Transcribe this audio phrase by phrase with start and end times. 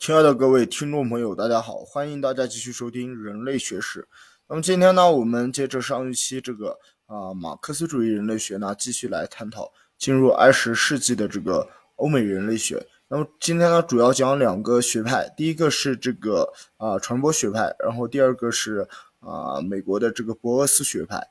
[0.00, 4.08] 亲爱的各位听众朋友，大家好，欢迎大家继续收听人类学史。
[4.48, 12.82] 那么今天呢，我们接着上一期这个啊马克思主义人类学呢，继续来探讨进入二十世纪的这个欧美人类学。
[13.08, 18.88] 那么今天呢，主要讲两个学派，第一个是这个啊传播学派，然后第二个是
[19.18, 21.28] 啊美国的这个博厄斯学派。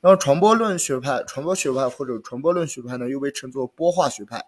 [0.00, 4.44] 那么传播论学派、传播学派或者传播论学派呢，又被称作波化学派、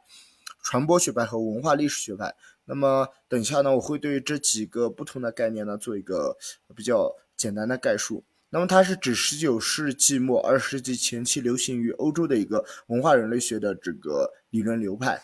[0.62, 2.32] 传播学派和文化历史学派。
[2.68, 6.36] 那么等一下呢，我会对这几个不同的概念呢做一个
[6.74, 8.24] 比较简单的概述。
[8.50, 15.22] 那么它是指十九世纪末二十世纪前期流行于欧洲的一个文化人类学的这个理论流派。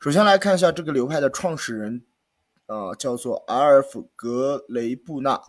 [0.00, 2.02] 首先来看一下这个流派的创始人，
[2.66, 5.40] 呃，叫做阿尔夫·格雷布纳。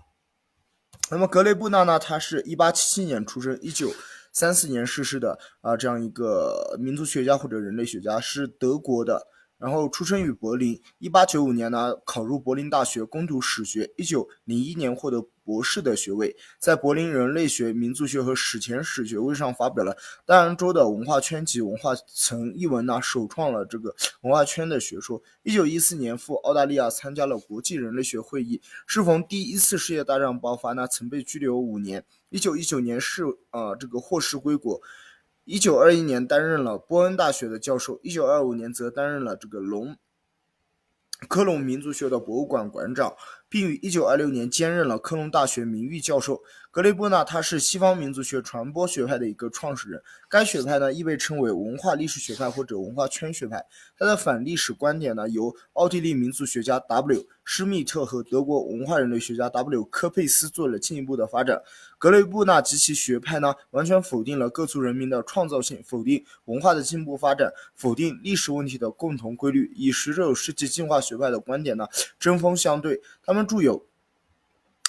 [1.12, 3.91] 那么格雷布纳呢，他是一八七七年出生，一九
[4.32, 9.27] 三四年逝世的啊，这样一个民族学家或者人类学家，是德国的。
[9.63, 19.93] 然后出生于柏林，一八九五年呢考入柏林大学攻读史学，一九零一年获得博士的学位，在柏林人类学、民族学和史前史学位上发表了
[20.26, 25.23] 《大洋洲的文化圈及文化层》一文呢，首创了这个文化圈的学说。
[25.43, 32.04] 一九一四年赴澳大利亚参加了国际人类学会议，适逢第一次世界大战爆发呢，曾被拘留五年。
[32.27, 34.82] 一九一九年是啊这个获释归国。
[35.46, 39.98] 一九二一年担任了波恩大学的教授，一九二五年则担任了这个隆
[41.27, 43.16] 科隆民族学的博物馆馆长。
[43.54, 46.41] 并于1926年兼任了科隆大学名誉教授。
[46.71, 50.01] 格雷波纳他是西方民族学传播学派的一个创始人。
[50.27, 53.63] 该学派呢亦被称为文化历史学派或者文化圈学派。
[53.95, 61.62] 他的反历史观点呢由奥地利民族学家 W 施密特和德国文化人类学家 W 科佩斯做了进一步的发展。
[61.99, 71.85] 格雷布纳及其学派呢完全否定了各族人民的创造性，否定文化的进步发展，否定历史问题的共同规律，与十九世纪进化学派的观点呢
[72.17, 73.00] 针锋相对。
[73.23, 73.43] 他们。
[73.46, 73.86] 著有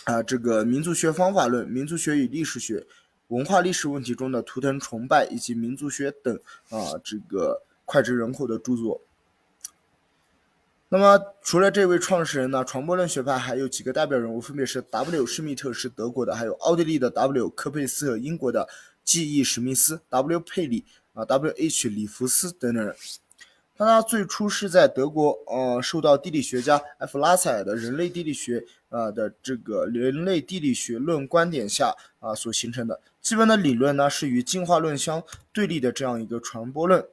[0.05, 2.87] 啊，这个民族学方法论、民族学与历史学、
[3.29, 6.35] 文化历史问题中的图腾崇拜以及民族学等
[6.69, 9.01] 啊，这个脍炙人口的著作。
[10.91, 18.69] 那么，除了这位创始人呢，传播论学派还有几个代表人物，分别是 W 施密特是德国的，还有奥地利的 W 科佩斯和英国的
[19.03, 20.85] G.E 史密斯、W 佩里
[21.15, 22.95] 啊、W.H 里弗斯等等人。
[23.77, 33.01] 他最初是在德国，呃，受到地理学家 F 拉塞尔的人类地理学，呃的这个人类地理学论观点下啊所形成的。
[33.21, 37.05] 基本的理论呢是与进化论相对立的这样一个传播论。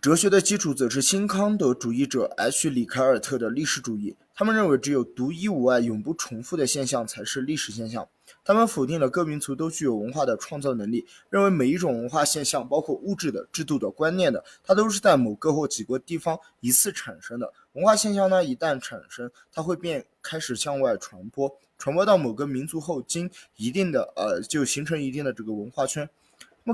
[0.00, 4.16] 哲学的基础则是新康德主义者 H 里凯尔特的历史主义。
[4.40, 8.08] 他们认为只有独一无二、永不重复的现象才是历史现象。
[8.42, 17.52] 他们否定了各民族都具有文化的创造能力，认为每一种文化现象，包括物质的、制度的、观念的，它都是在某个或几个地方一次产生的。
[17.74, 26.08] 文化现象呢，一旦产生，它会便开始向外传播，传播到某个民族后，经一定的呃，就形成一定的这个文化圈。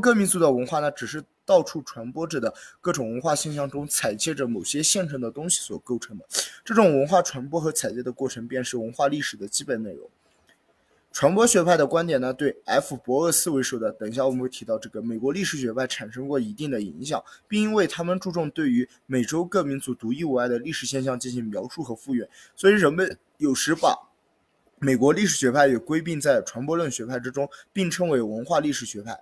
[0.00, 6.24] 各民族的文化呢，只是到处传播着的各种文化现象中采借着某些现成的东西所构成的。
[6.64, 10.08] 这种文化传播和采借的过程，便是文化历史的基本内容。
[11.12, 23.96] 传播学派的观点呢，对 F 博厄斯为首的，等一下我们会提到这个美国历史学派产生过一定的影响，并因为他们注重对于美洲各民族独一无二的历史现象进行描述和复原，所以人们有时把
[24.78, 29.18] 美国历史学派也归并在传播论学派之中，并称为文化历史学派。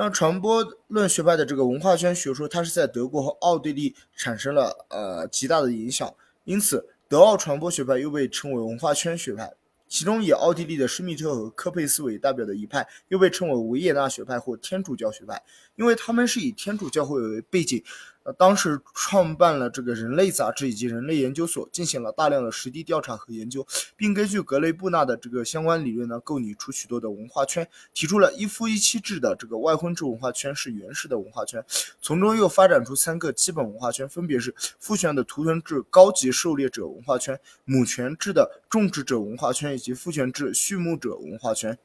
[0.00, 6.14] 那传播论学派的这个文化圈学说，它是在德国和奥地利产生了呃极大的影响，
[6.44, 9.52] 因此德奥传播学派又被称为文化圈学派。
[9.88, 15.42] 其中以奥地利的施密特和科佩斯为代表的一派，又被称为维也纳学派或天主教学派，
[15.74, 17.82] 因为他们是以天主教会为背景。
[18.36, 23.66] 当时创办了这个人类杂志以及人类研究所，进行了大量的实地调查和研究，
[23.96, 31.64] 并根据格雷布纳的这个相关理论呢，构拟出许多的文化圈，提出了一夫一妻制的这个外婚制文化圈是原始的文化圈，
[32.00, 41.78] 从中又发展出三个基本文化圈，分别是父权的图腾制高级狩猎者文化圈、母权制的种植者文化圈以及父权制畜牧者文化圈。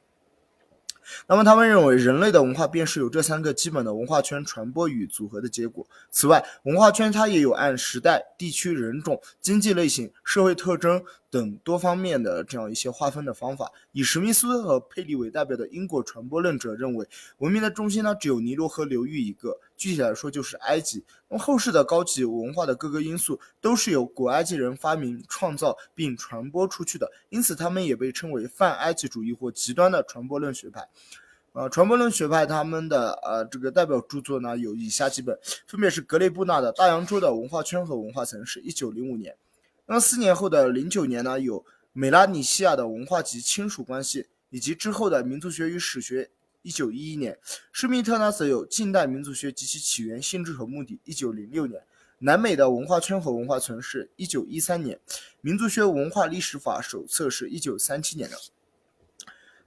[1.26, 5.86] 那么，他们认为人类的文化便是由这三个基本的文化圈传播与组合的结果。
[6.10, 11.02] 此外，文化圈它也有按时代、地区、人种、经济类型、社会特征。
[11.30, 17.04] 等多方面的这样一些划分的方法，以史密斯和佩里为代表的英国传播论者认为，
[17.38, 21.04] 文明的中心呢只有尼罗河流域一个，具体来说就是埃及。
[21.28, 30.88] 那么后世的高级文化的各个因素都是由古埃及人发明、创造并传播出去的，因此他们也被称为泛埃及主义或极端的传播论学派。
[31.52, 39.36] 呃，传播论学派他们的呃这个代表著作呢有以下几本，分别是格雷布纳的《大洋洲的文化圈和文化层》是一九零五年，
[39.84, 46.30] 那么四年后的零九年呢有美拉尼西亚的文化及亲属关系，以及之后的民族学与史学
[46.64, 47.38] 一九一一年，
[47.72, 51.82] 施密特呢则有近代民族学及其起源、性质和目的一九零六年，
[52.20, 54.98] 南美的文化圈和文化层是一九一三年，
[55.42, 58.36] 民族学文化历史法手册是一九三七年的。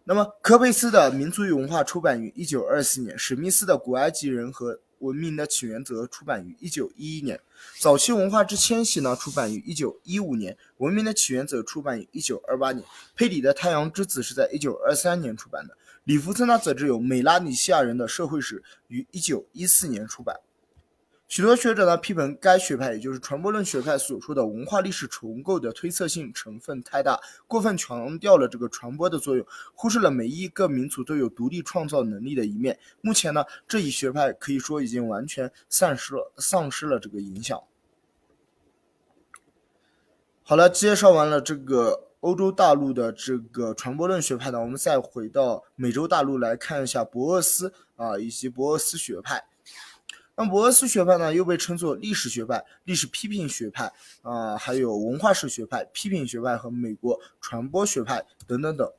[0.05, 7.39] 那么，科佩斯的《民族与文化》出版于一九二四年，史密斯的《古埃及人和文明的起源》则出版于一九一一年。
[7.77, 12.83] 早期文化之迁徙呢，出版于一九一五年，《文明的起源》则出版于一九二八年。
[13.15, 15.77] 佩里的《太阳之子》是在一九二三年出版的。
[16.07, 20.39] 里弗森呢，则只有《美拉尼西亚人的社会史》于一九一四年出版。
[21.27, 32.79] 许多学者呢批评该学派，也就是传播论学派所说的文化历史重构的推测性成分太大，过分强调了这个传播的作用，忽视了每一个民族都有独立创造能力的一面。
[33.01, 37.61] 目前呢，这一学派可以说已经完全丧失了丧失了这个影响。
[40.41, 49.45] 好了，介绍完了这个欧洲大陆的这个传播论学派呢，我们再回到美洲大陆来看一下博厄斯啊以及博厄斯学派。
[50.35, 53.91] 那么博厄斯学派呢，又被称作历史学派、历史批评学派
[54.21, 58.91] 啊，还有文化史学派、批评学派和美国传播学派等等等。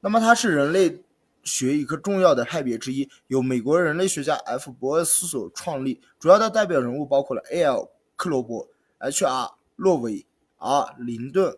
[0.00, 1.02] 那么它是人类
[1.42, 4.70] 学一个重要的派别之一，由美国人类学家 F.
[4.70, 6.00] 博厄斯所创立。
[6.18, 7.90] 主要的代表人物包括了 A.L.
[8.16, 8.68] 克罗伯、
[8.98, 9.50] H.R.
[9.76, 10.26] 洛维、
[10.58, 10.94] R.
[10.98, 11.56] 林顿、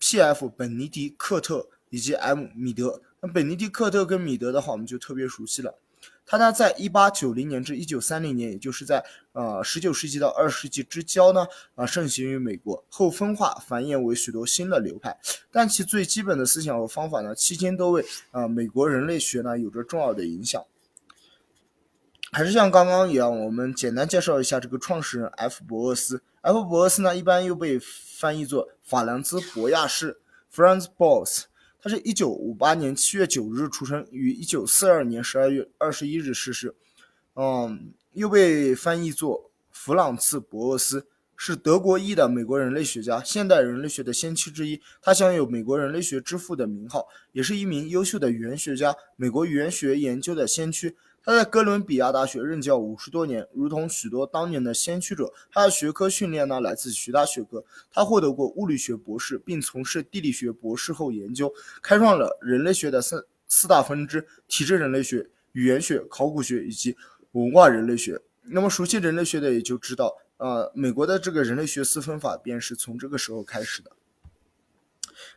[0.00, 0.48] P.F.
[0.48, 2.48] 本尼迪克特以及 M.
[2.56, 3.00] 米德。
[3.20, 5.76] 那本尼迪克特跟米德的话，我们就特别熟悉了。
[6.24, 15.18] 他呢，在一八九零年至一九三零年，也就是在呃十九世纪到二十世纪之交呢，啊盛行于美国，后分化繁衍为许多新的流派。
[15.50, 20.64] 但其最基本的思想和方法呢，期间都为啊美国人类学呢有着重要的影响。
[22.32, 26.22] 还是像刚刚一样，我们简单介绍一下这个创始人 F 博厄斯。
[26.42, 31.42] F 博厄斯呢，一般又被翻译作法兰兹博亚士 （Franz Boas）。
[31.82, 36.74] 他是一九五八年七月九日出生，于一九四二年十二月二十一日逝世。
[37.34, 41.06] 嗯，又被翻译作弗朗茨·博厄斯，
[41.36, 44.80] 是德国裔的美国人类学家，现代人类学的先驱之一。
[45.02, 50.96] 他享有“美国人类学之父”的名号，也是一名优秀的语言学家，美国语言学研究的先驱。
[51.22, 57.62] 他在哥伦比亚大学任教五十多年，如同许多当年的先驱者，他的学科训练呢来自其他学科。
[57.92, 61.52] 他获得过物理学博士，并从事地理学博士后研究，
[61.82, 66.96] 开创了人类学的三四大分支：体质人类学、语言学、考古学以及
[67.32, 68.20] 文化人类学。
[68.44, 73.90] 那么熟悉人类学的也就知道，呃，美国的这个人类学四分法便是从这个时候开始的。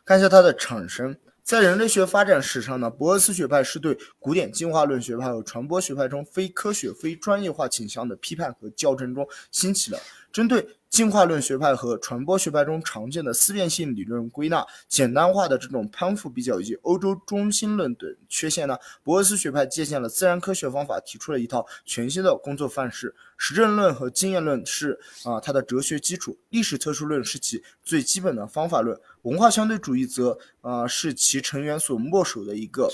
[0.05, 1.17] 看一下它的产生。
[1.43, 9.99] 在人类学发展史上呢，博厄斯学派是对古典进化论学派和传播学派中非科学、非专业化倾向的批判和校正中兴起的。
[10.33, 23.15] 针对进化论学派和传播学派中常见的思辨性理论归纳、简单化的这种攀附比较以及欧洲中心论等缺陷呢，博厄斯学派借鉴了自然科学方法，提出了一套全新的工作范式。
[23.37, 32.91] 实证论和经验论是啊它的哲学基础，历史特殊论是其最基本的方法论，文化相对主义则啊是其成员所默守的一个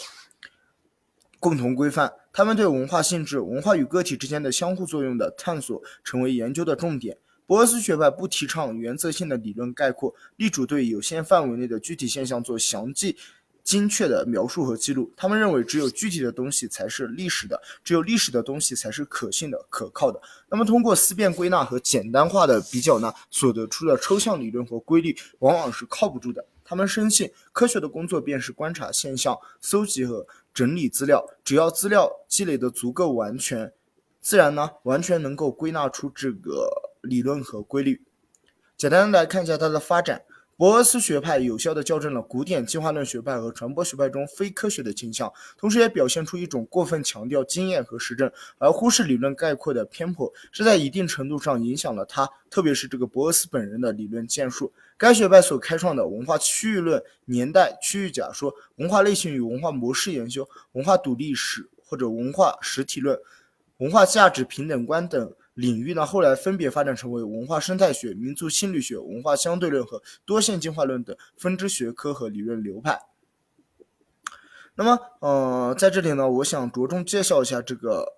[1.40, 2.12] 共同规范。
[2.32, 7.18] 他们对文化性质、文化与个体之间的相互作用的探索成为研究的重点。
[7.50, 13.18] 博厄斯学派不提倡原则性的理论概括，力主对有限范围内的具体现象做详细、
[13.64, 15.12] 精确的描述和记录。
[15.18, 20.22] 他们认为，只有具体的东西才是历史的，只有历史的东西才是可信的、可靠的。
[20.48, 26.46] 那么，通过思辨归纳和简单化的比较呢，所得出的抽象理论和规律往往是靠不住的。
[26.64, 33.74] 他们深信，科学的工作便是观察现象、搜集和整理资料，只要资料积累的足够完全，
[34.22, 36.79] 自然呢，完全能够归纳出这个。
[37.02, 38.02] 理论和规律，
[38.76, 40.24] 简单的来看一下它的发展。
[40.58, 54.74] 博厄斯学派有效地校正了古典进化论学派和传播学派中非科学的倾向，同时也表现出一种过分强调经验和实证，而忽视理论概括的偏颇，是在一定程度上影响了他，特别是这个博厄斯本人的理论建树。
[54.98, 63.18] 该学派所开创的文化区域论、年代区域假说、文化类型与文化模式研究、文化独立史或者文化实体论、
[63.78, 65.34] 文化价值平等观等。
[65.54, 73.00] 领域呢，后来分别发展成为文化生态学、民族心理学、文化相对论和多线进化论等分支学科和理论流派。
[74.76, 78.14] 那么，呃，在这里呢，我想着重介绍一下这个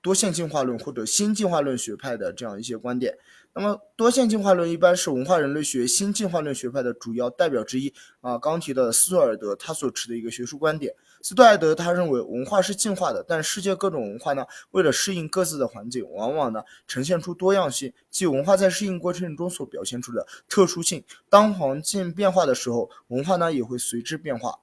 [0.00, 3.18] 多线进化论或者新进化论学派的这样一些观点。
[3.52, 8.38] 那么，多线进化论一般是文化人类学新进化论学派的主要代表之一啊。
[8.38, 10.94] 刚提到的斯图尔德他所持的一个学术观点。
[11.24, 21.02] 斯多艾德他认为文化是进化的，但世界各种文化呢，为了适应各自的环境，往往呢呈现出多样性，即文化在适应过程中所表现出的特殊性。
[21.30, 24.58] 当环境变化的时候，文化呢也会随之变化。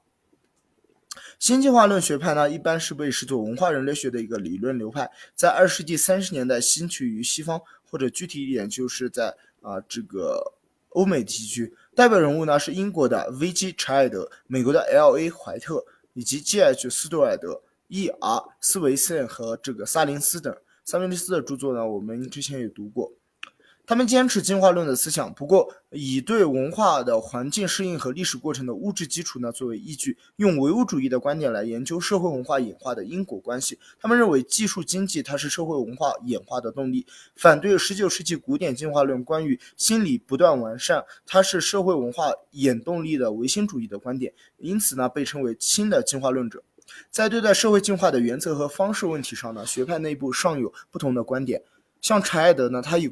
[1.39, 10.53] 新进化论学派呢，一般是被视作文化人类学的一个理论流派，在二世纪三十年代兴起于西方，或者具体一点就是在啊这个
[10.89, 11.73] 欧美地区。
[11.95, 13.73] 代表人物呢是英国的 V.G.
[13.75, 15.31] 查尔德，美国的 L.A.
[15.31, 16.89] 怀特，以及 G.H.
[16.89, 18.43] 斯图尔德、E.R.
[18.59, 20.55] 斯维森和这个萨林斯等。
[20.83, 23.13] 萨林斯的著作呢，我们之前也读过。
[23.85, 33.77] 他们坚持进化论的思想，不过以对文化的环境适应和历史过程的物质基础呢作为依据，用唯物主义的观点来研究社会文化演化的因果关系。
[33.99, 46.63] 他们认为技术经济它是社会文化演化的动力，反对十九世纪古典进化论关于心理不断完善，它是社会文化演动力的唯心主义的观点，因此呢被称为新的进化论者。
[47.09, 51.63] 在对待社会进化的原则和方式问题上呢，学派内部尚有不同的观点。
[51.99, 53.11] 像柴艾德呢，他以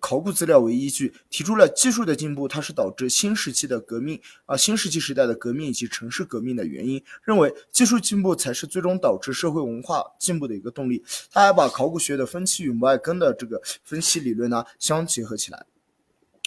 [0.00, 7.02] 考古资料为依据，提出了技术的进步，它是导致新时期的革命啊，新石器时代的革命以及城市革命的原因。
[7.22, 11.04] 认为技术进步才是最终导致社会文化进步的一个动力。
[11.30, 15.66] 他还把考古学的分期与摩艾根的这个分析理论呢相结合起来。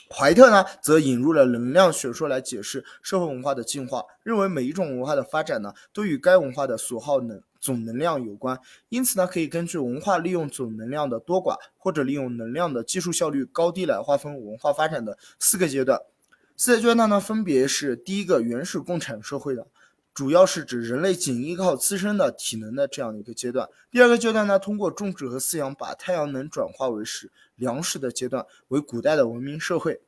[0.10, 8.60] 怀特呢，则引入了能量学说来解释社会文化的进化，认为每一种文化的发展呢，都与该文化的所耗能总能量有关。
[8.89, 16.00] 因此呢，可以根据文化利用总能量的多寡，或者利用能量的技术效率高低来划分文化发展的四个阶段。
[16.55, 19.65] 四个阶段呢，分别是第一个原始共产社会的，
[20.13, 23.67] 主要是指人类仅依靠自身的体能的这样一个阶段。
[23.89, 27.32] 第二个阶段呢，通过种植和饲养把太阳能转化为食。
[27.55, 30.01] 粮食的阶段为古代的文明社会，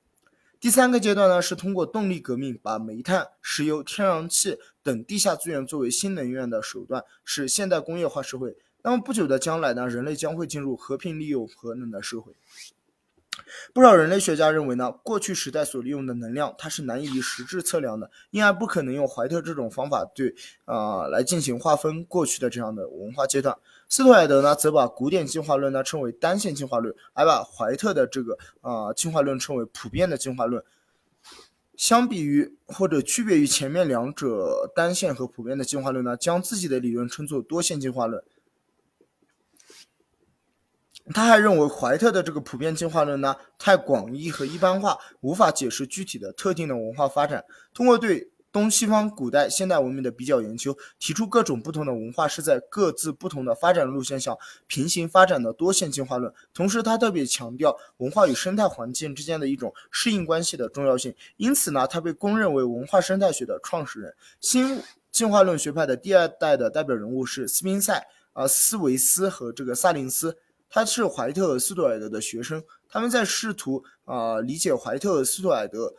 [0.60, 8.58] 第三个阶段呢是通过动力革命把煤炭、石油、天然气等地下资源作为新能源的手段，是现代工业化社会。
[8.82, 12.34] 那么不久的将来呢，人类将会进入和平利用核能的社会。
[13.74, 20.34] 不少人类学家认为呢，过去时代所利用的能量，它是难以实质测量的，因而不可能用怀特这种方法对
[20.66, 23.58] 啊来进行划分过去的这样的文化阶段。
[23.88, 30.64] 斯图尔德呢，则把古典进化论呢称为单线进化论，而把怀特的这个啊进化论称为普遍的进化论。
[31.78, 38.24] 相比于或者区别于前面两者单线和普遍的进化论呢，将自己的理论称作多线进化论。
[41.14, 47.46] 他还认为怀特的这个普遍进化论呢太广义和一般化，无法解释具体的特定的文化发展。
[47.74, 56.34] 通过对东西方古代现代文明的比较研究，提出各种不同的文化是在各自不同的发展路线上平行发展的多线进化论。
[56.54, 61.14] 同时，他特别强调文化与生态环境之间的一种适应关系的重要性。
[61.36, 64.16] 因此呢，他被公认为文化生态学的创始人。
[64.40, 64.82] 新
[65.12, 70.38] 进化论学派的第二代的代表人物是斯宾塞、啊斯维斯和这个萨林斯。
[70.75, 75.94] 他是怀特和斯图尔德的学生，他们在试图啊理解怀特和斯图尔德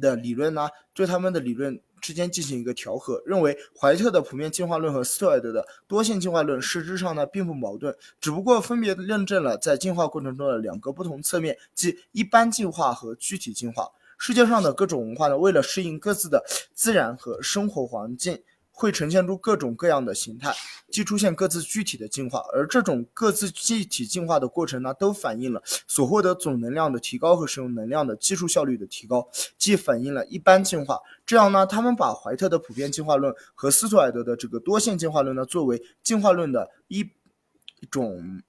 [0.00, 13.88] 的理论呢，对他们的理论之间进行一个调和，认为怀特的普遍进化论和斯图尔德的多线进化论实质上呢并不矛盾，只不过分别认证了在进化过程中的两个不同侧面，即一般进化和具体进化。
[14.18, 18.42] 世界上的各种文化呢，为了适应各自的自然和生活环境。
[18.78, 20.54] 会呈现出各种各样的形态，
[20.90, 31.00] 既出现各自具体的进化，而这种各自具体进化的过程呢，都反映了所获得总能量的提高和使用能量的技术效率的提高，既反映了一般进化。
[31.24, 38.42] 这样呢，他们把怀特的普遍进化论和斯图尔德的这个多线进化论呢，作为进化论的一一种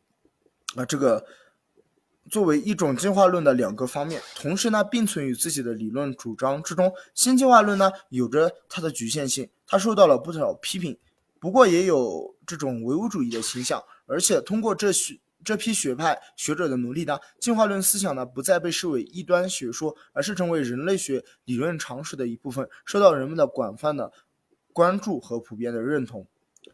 [0.76, 1.26] 啊这个。
[2.30, 6.92] 作为一种进化论的两个方面，同时呢并存于自己的理论主张之中。
[7.14, 10.98] 新进化论呢有着它的局限性，他受到了不少批评，
[11.40, 13.84] 不过也有这种唯物主义的倾向。
[14.06, 24.12] 而且通过这学这批学派学者的努力呢，进化论思想呢不再被视为异端学说，而是成为人类学理论常识的一部分，受到人们的广泛的
[24.74, 26.26] 关注和普遍的认同。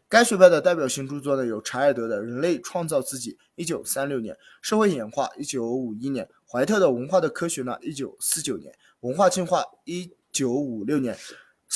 [0.08, 11.16] 该学派的代表性著作呢有查尔德的《人类创造自己》（一九三六年）、《社会演化》（一九五一年）、怀特的《文化的科学》呢（一九四九年）、《文化进化》（一九五六年）、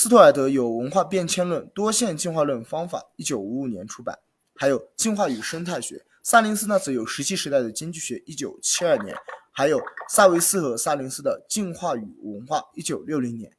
[0.01, 4.17] 斯图尔德有《文化变迁论：多线进化论方法》（一九五五年）出版，
[4.55, 5.97] 还有《进化与生态学》。
[6.23, 9.17] 萨林斯呢则有《石器时代的经济学》（一九七二年），
[9.51, 13.57] 还有萨维斯和萨林斯的《进化与文化》（一九六零年）。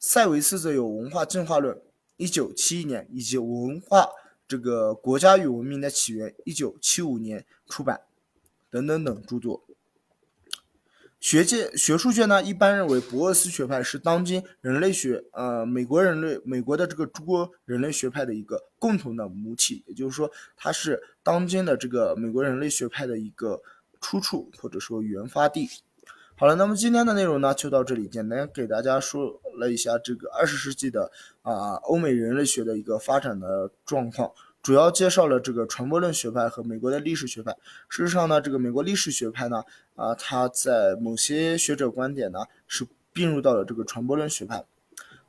[0.00, 1.76] 塞维斯则有《文化进化论》。
[2.16, 4.08] 一九七一年，以及文化
[4.48, 8.00] 这个国家与文明的起源，一九七五年出版，
[8.68, 9.67] 等等等著作。
[11.20, 23.60] 学界学术界呢，一般认为博厄斯学派是当今人类学，呃，美国人类美国的这个诸国人类学派的一个共同的母体，也就是说，它是当今的这个美国人类学派的一个
[24.00, 25.68] 出处或者说原发地。
[26.36, 31.10] 好了，那么今天的内容呢就到这里，简单给大家说了一下这个二十世纪的
[31.42, 34.30] 啊欧美人类学的一个发展的状况。
[34.68, 37.56] 主要介绍了这个传播论学派和美国的历史学派。
[37.88, 39.64] 事实上呢，这个美国历史学派呢，
[39.96, 44.62] 啊，它在某些学者观点呢是并入到了这个传播论学派。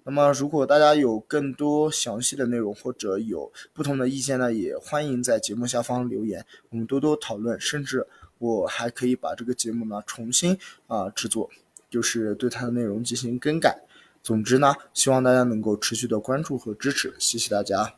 [0.03, 7.58] 那么，如果大家有更多详细的内容或者有不同的意见呢，也欢迎在节目下方留言，我们多多讨论。
[7.58, 8.05] 甚至
[8.39, 11.50] 我还可以把这个节目呢重新啊制作，
[11.89, 13.79] 就是对它的内容进行更改。
[14.22, 17.96] 总之呢，希望大家能够持续的关注和支持，谢谢大家。